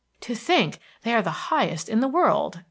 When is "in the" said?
1.87-2.07